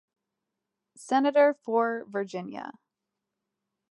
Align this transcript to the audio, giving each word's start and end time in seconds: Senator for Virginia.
Senator 0.97 1.53
for 1.53 2.05
Virginia. 2.09 2.71